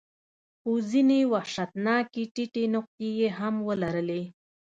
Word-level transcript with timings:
خو 0.59 0.71
ځینې 0.89 1.19
وحشتناکې 1.33 2.23
ټیټې 2.33 2.63
نقطې 2.75 3.09
یې 3.19 3.29
هم 3.39 3.55
ولرلې. 3.67 4.23